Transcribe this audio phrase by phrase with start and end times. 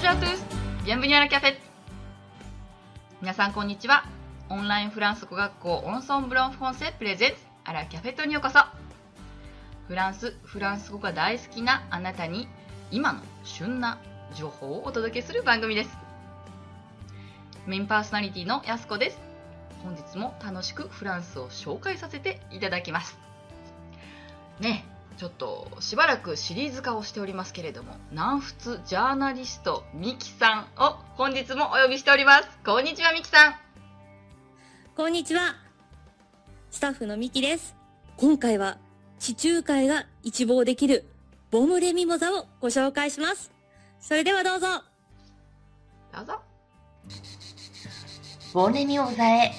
[0.00, 0.44] ンジャートゥース。
[0.86, 1.54] ビアンブニアラキャフェ。
[3.20, 4.06] 皆さんこんにちは。
[4.48, 7.36] オンラインフランス語学校オンソンブロンフォンセプレゼンツ。
[7.64, 8.60] アラキャフェットにようこそ。
[9.88, 12.48] フランスフランス語が大好きなあなたに
[12.90, 13.98] 今の旬な
[14.34, 15.90] 情報をお届けする番組です。
[17.66, 19.18] メインパーソナリティのやすこです。
[19.84, 23.18] 本日も楽しくフランスを紹介させていただきます。
[24.60, 24.82] ね
[25.16, 33.70] ちょっとしばらくシリーズ化をしておりますけれども南仏ジャーナリストミキさんを本日もお呼びしておりますこんにちはミキさん
[34.96, 35.54] こんにちは。
[36.70, 37.74] スタッフのミキです。
[38.18, 38.76] 今回は
[39.18, 41.06] 地中海が一望できる
[41.50, 43.50] ボムレミモザをご紹介します。
[43.98, 44.66] それではどうぞ。
[46.12, 46.40] どうぞ
[48.52, 49.52] ボンレミモザへ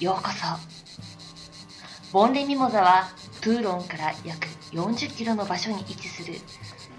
[0.00, 2.12] ようこそ。
[2.12, 3.10] ボンレミモザは
[3.46, 6.34] トゥーロンから約40キロの場所に位置する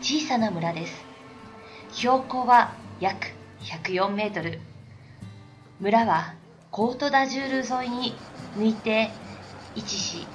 [0.01, 1.05] 小さな村です。
[1.91, 4.61] 標高は約104メートル。
[5.81, 6.35] 村は
[6.71, 8.15] コートダジュール沿いに
[8.57, 9.11] 抜いて
[9.75, 10.25] 位置し、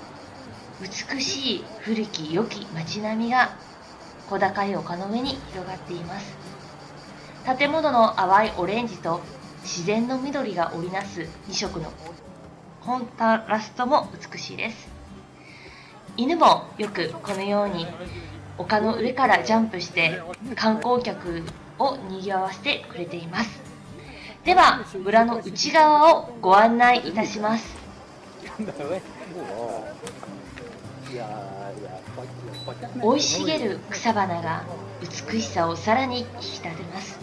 [0.82, 3.56] 美しい古き良き街並みが
[4.28, 6.36] 小高い丘の上に広がっています。
[7.58, 9.22] 建物の淡いオレンジと
[9.62, 11.90] 自然の緑が織りなす2色の
[12.82, 14.91] コントラストも美しいです
[16.16, 17.86] 犬もよくこのように
[18.58, 20.20] 丘の上からジャンプして
[20.54, 21.42] 観光客
[21.78, 23.62] を賑わせてくれています。
[24.44, 27.76] では村の内側をご案内いたします。
[33.00, 34.64] 生い茂る草花が
[35.00, 36.28] 美しさをさらに引き
[36.62, 37.18] 立てます。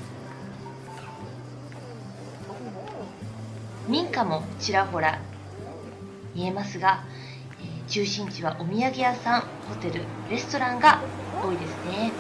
[3.88, 5.20] 民家もちらほら
[6.36, 7.04] 見えますが、
[7.90, 11.02] 中心地はお土産屋さんホテルレストランが
[11.44, 12.12] 多いですね。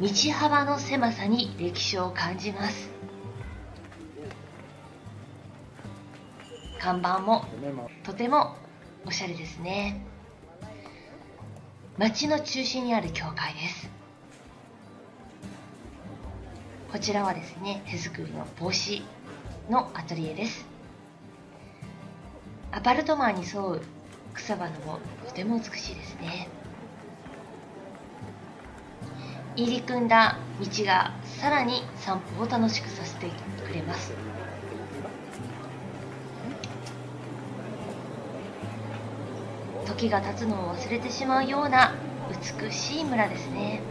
[0.00, 2.90] 道幅の狭さに歴史を感じます。
[6.80, 7.44] 看板も
[8.02, 8.56] とても
[9.06, 10.04] おしゃれですね。
[11.96, 13.88] 町の中心にある教会です。
[16.90, 19.02] こちらはですね手作りの帽子
[19.68, 20.69] のアトリエです。
[22.72, 23.80] アパルトマンに沿う
[24.32, 26.48] 草花もとても美しいですね。
[29.56, 33.28] 入り組んだ道がさらに散歩を楽しくさせて
[33.66, 34.12] くれます。
[39.86, 41.92] 時が経つのを忘れてしまうような
[42.30, 43.82] 美しい村ですね。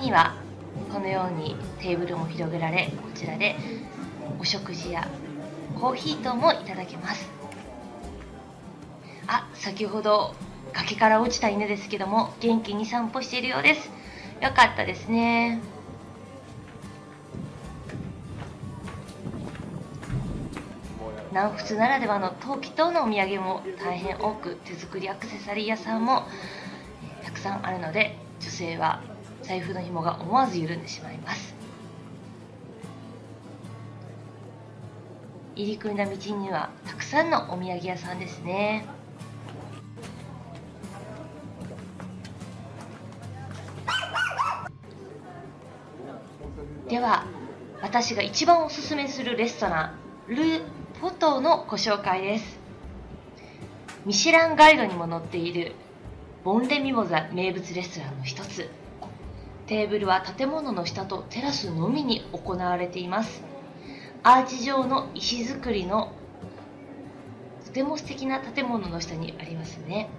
[0.00, 0.34] には
[0.92, 3.56] このようにテーブルも広げられこちらで
[4.40, 5.06] お食事や
[5.78, 7.28] コーヒー等もいただけます。
[9.26, 10.34] あ先ほど
[10.72, 13.90] 崖から落ちた犬ですけども元気に散歩しているようです。
[14.40, 15.60] よかったですね。
[21.30, 26.24] 南仏ならではの陶器等のお土産も大変多く手作りアクセサリー屋さんも
[27.22, 29.00] たくさんあるので女性は
[29.50, 31.56] 財布の紐が思わず緩んでしまいます。
[35.56, 38.86] 入り組んだ道にはたくさんのお土産屋さんですね。
[46.88, 47.24] では
[47.82, 49.96] 私が一番おすすめするレストラ
[50.28, 50.62] ンル・
[51.00, 52.56] ポトのご紹介です。
[54.06, 55.72] ミシュランガイドにも載っている
[56.44, 58.70] ボンレミモザ名物レストランの一つ
[59.70, 63.40] テーブルは建物の下とテラスのみに行われています。
[64.24, 66.12] アーチ状の石造りの
[67.64, 70.10] とても素敵な建物の下にありますね。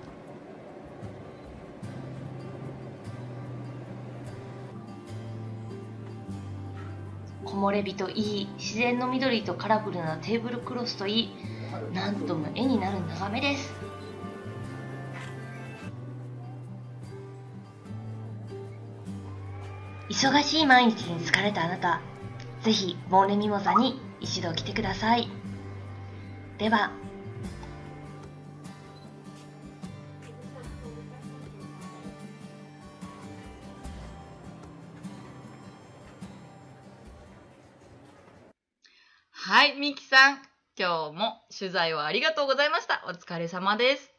[7.44, 11.30] 木漏れ日といい自然の緑とカラフルなテーブルクロスといい
[11.94, 13.81] なんとも絵になる眺めです。
[20.22, 22.00] 忙しい毎日に疲れたあなた
[22.62, 25.28] ぜひボンレミモザに一度来てください
[26.60, 26.92] では
[39.32, 40.38] はい、ミキさん。
[40.78, 43.04] 今日も取材をありがとうございました。
[43.08, 44.12] お疲れ様です。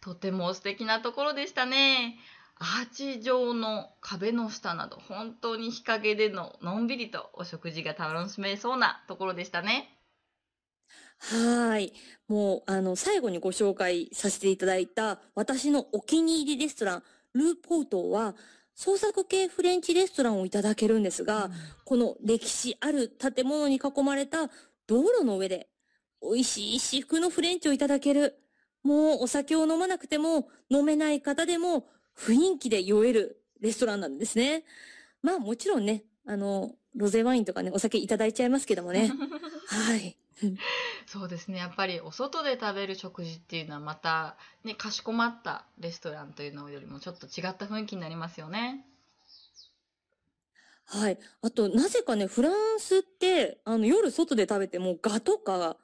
[0.00, 2.18] とても素敵なところでしたね。
[2.58, 9.90] アーチ状の壁の下など、本当に日陰でののんびりとお食事が楽しめそうなところでしたね。
[11.18, 11.92] はい。
[12.28, 17.02] もう、あの、最後にご紹介させていただいた、私のお気に入りレストラン、
[17.34, 18.34] ルーポートは、
[18.74, 21.50] 創作系フレンチレストランをいただけるんですが、
[21.84, 24.48] この歴史ある建物に囲まれた
[24.86, 25.68] 道路の上で、
[26.22, 28.38] 美味しい至福のフレンチをいただける。
[28.82, 31.86] もうお酒を飲まなくても、飲めない方でも、
[32.16, 34.64] 雰囲気で酔えるレストランなんですね。
[35.22, 39.12] まあもちろんね、あの、ロゼワインとかね、お酒いただいちゃいますけどもね。
[39.68, 40.16] はい。
[41.06, 48.84] そうですねやっぱりお外で食べる食事っていうのはまた、ね、かしこまったレストランというのよりもちょっと違った雰囲気になりますよね。
[50.84, 51.18] はい。
[51.42, 55.76] あと、なぜかね、フランスって、あの、夜外で食べても、ガとか、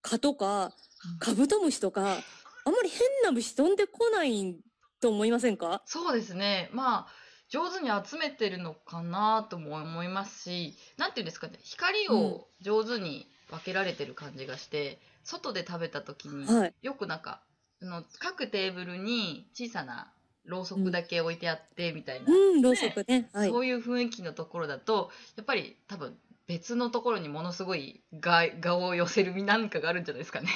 [0.00, 0.72] 蚊とか、
[1.18, 2.24] カブトムシとか、
[2.64, 4.56] あんまり変な虫飛んでこない
[5.00, 5.82] と思いませんか？
[5.86, 7.06] そうですねまあ
[7.48, 16.74] 上手に集めてるのかなとも思いますしなんていうんですかね光を上手に分けられてる感じがして、外で食べた時に、はい。
[16.82, 17.40] よくなんか
[17.80, 20.10] あの各テーブルに小さな
[20.44, 23.30] ろうそくだけ置いてあってみたいな、うん、ろうそくね。
[23.32, 23.50] はい。
[23.50, 26.16] そういう雰囲気のところだとやっぱり多分
[26.48, 30.48] 別のところにものすごい画画を寄せる何かがあるんじゃないですかね。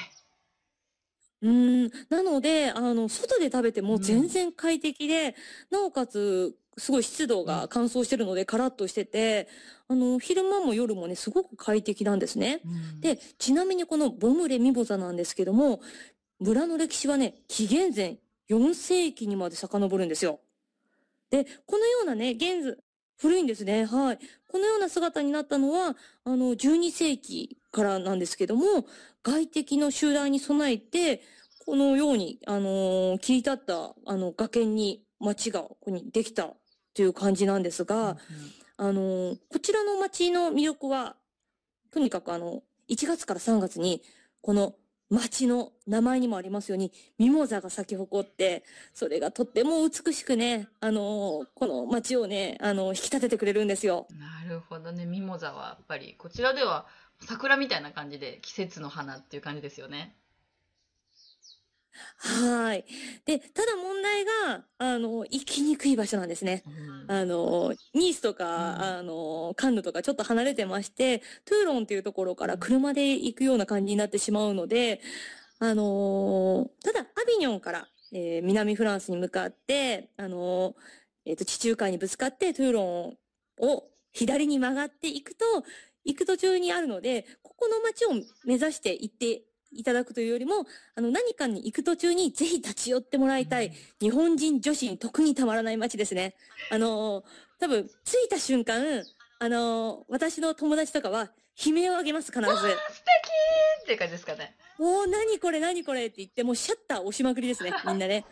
[1.42, 1.90] うん。
[2.08, 5.34] なので、あの、外で食べても全然快適で、
[5.70, 9.48] なおかつ、すごい湿度が乾燥してるので、カラッとしてて、
[9.88, 12.60] あの、昼間も夜もね、すごく快適なんですね。
[13.00, 15.81] で、ちなみにこのボムレミボザなんですけども、
[16.38, 20.40] 村の歴史はね、紀元前4世紀にまで遡るんですよ。
[21.31, 22.76] で、このようなね、現在、
[23.20, 23.84] 古いんですね。
[23.84, 24.19] はい。
[24.49, 25.94] このような姿になったのは、
[26.25, 28.87] あの、12世紀からなんですけども、
[29.22, 31.22] 外敵の襲来に備えて、
[31.67, 36.55] このように、あのー切り立った、あの、崖に町がここにできた
[36.94, 38.17] という感じなんですが、
[38.78, 41.16] あのーこちらの町の魅力は、
[41.93, 44.02] とにかくあの、1月から3月に、
[44.40, 44.75] この
[45.11, 48.65] 町の名前にもありますように、ミモザが咲き誇って、
[48.95, 54.07] それがとっても美しくね、あのこの町をね、あの引き立ててくれるんですよ。
[54.19, 56.87] なるほどねミモザはやっぱりこちらでは
[57.21, 60.17] 桜みたいな感じで季節の花っていう感じですよね。
[62.16, 62.84] はい。
[63.25, 66.62] で、ただ問題が、あの、行きにくい場所なんですね。
[67.08, 75.00] あの、ニースとか、うんあの、カンヌとかちょっと離れてまして、トゥーロンっていうところから車で行くような感じになってしまうので、
[75.58, 80.75] あの、ただ、アビニョンから、えー南フランスに向かって、あの、
[81.25, 83.19] えっ、と、地中海にぶつかって、トゥーロン
[83.60, 85.44] を左に曲がっていくと、
[86.04, 88.10] 行く途中にあるので、ここの街を
[88.44, 89.42] 目指して行って
[89.72, 96.34] いただくというよりも、あの、何かに行く途中にぜひ立ち寄ってもらいたい、日本人女子に特にたまらない街ですね。
[96.70, 97.25] あのー
[97.61, 99.05] 多分、着いた瞬間、
[99.38, 101.31] あのー私の友達とかは、
[101.64, 102.46] 悲鳴を上げます、必ず。
[102.49, 104.56] 素敵っていう感じですかね。
[104.78, 108.25] おー、何これ、何これって言って、もうシャッター押しまくりですね、 みんなね。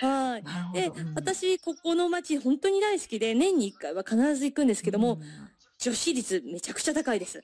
[0.00, 0.42] はい。
[0.42, 5.20] なるほで、私、ここの街、本当に大好きで、年に一回は必ず行くんですけども、
[5.80, 7.42] 女子率めちゃくちゃ高いです。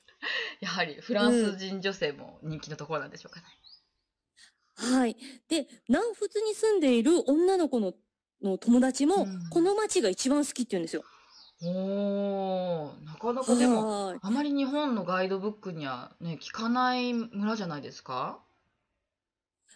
[0.61, 3.47] やはりフランス人女性も人気のところなんでしょうかね。
[4.77, 5.17] はい。
[5.49, 7.95] で、南仏に住んでいる女の子の
[8.43, 11.03] の友達も、うんこの街が一番好きって言うんですよ。
[11.63, 18.39] おー、なかなかでも、はいあまり日本のガイドブックにはね、聞かない村じゃないですか？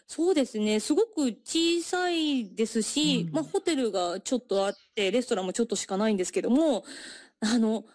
[0.06, 0.80] そうですね。
[0.80, 6.85] すごく小さいですし、うんまあホテルがちょっとあって、レストランもちょっとしかないんですけども、
[7.40, 7.87] あの、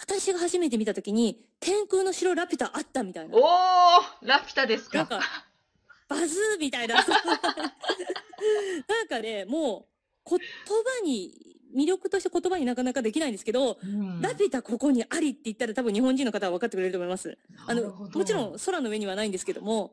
[0.00, 3.36] 私が初めて見た時に、天空の城ラピュタあったみたいな。
[3.36, 3.42] おー
[4.22, 4.98] ラピュタですか？
[4.98, 5.20] なんか、
[6.08, 6.94] バズーみたいな。
[6.94, 7.04] なん
[9.08, 9.88] かね、も
[10.26, 11.32] う、言葉に、
[11.76, 17.36] 魅力として言葉になかなかできないんですけど、うんラピュタここにありって言ったら多分日本人の方は分かってくれると思います。
[17.66, 19.92] あの、もちろん空の上にはないんですけども、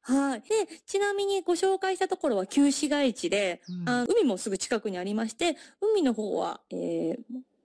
[0.00, 0.40] はい。
[0.40, 0.46] で、
[0.86, 7.16] ちなみにご紹介したところは旧市街地で、うんあ海もすぐ近くにありまして、海の方は、えー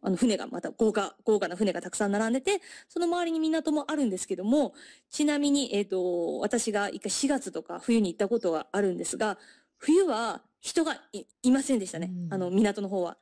[0.07, 4.73] あの船がまた豪華、豪華な船がたくさん並んでて、その周りに港もあるんですけども、
[5.09, 9.37] ちなみに、えっ、と、私が一回4月とか冬に行ったことがあるんですが、
[9.77, 12.09] 冬は人がいいませんでしたね。
[12.09, 13.17] うんあの、港の方は。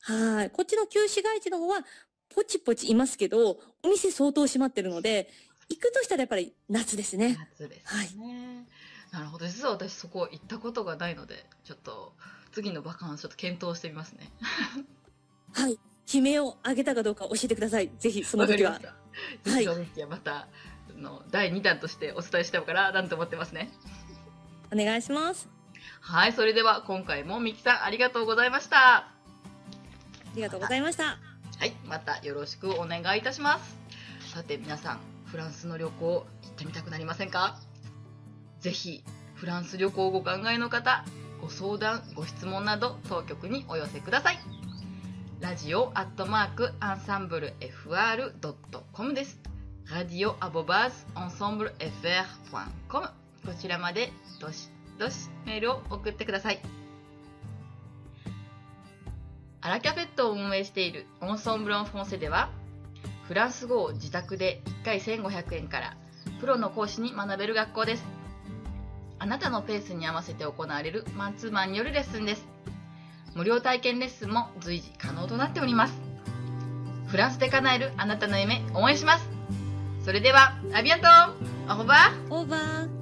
[0.00, 0.50] はい。
[0.50, 1.84] こっちの旧市街地の方は、
[2.34, 5.28] ポチポチいますけど、お店相当閉まってるので、
[5.68, 7.36] 行くとしたらやっぱり夏ですね。
[7.52, 8.66] 夏ですね、
[9.12, 12.12] なるほど実は私そこ行ったことがないのでちょっと
[12.52, 14.30] 次のバカンスちょっと検討してみますね
[15.52, 15.78] はい。
[16.12, 17.90] 悲鳴を上げたかどうか教えてください。
[17.98, 18.94] ぜひ、その時はわか。
[19.44, 19.66] り
[20.06, 20.48] ました
[20.96, 23.70] の第2弾としてお伝えしてもからなんて思ってますね
[24.72, 25.48] お願いします。
[26.00, 29.12] はいそれでは今回もミキさんありがとうございましたあ
[30.34, 31.18] りがとうございました。
[31.58, 33.78] はいまたよろしくお願いいたします
[34.32, 37.58] さて皆さんフランスの旅行行ってみたくなりませんか？
[38.60, 39.02] ぜひ
[39.34, 41.04] フランス旅行をご考えの方
[41.40, 44.40] ご相談ご質問など当局にお寄せくださいラ
[45.62, 49.38] ジオアットマークアンサンブル FR.com です。
[49.92, 53.08] ラディオアボバーズアンサンブル FR.com
[53.44, 56.60] こちらまでどしどしメールを送ってください。
[59.60, 62.48] アラキャフェットを運営しているオンソンブロンフォンセでは
[63.28, 65.96] フランス語を自宅で1回1500円から
[66.40, 68.04] プロの講師に学べる学校です。
[69.18, 72.48] あなたのペースに合わせて行われるマンツーマンによるレッスンです。
[73.34, 75.94] 無料体験レッスンも随時可能となっております。
[77.06, 79.28] フランスで叶えるあなたの夢応援します。
[80.04, 81.06] それではアビアント
[81.68, 82.99] オーバーオーバー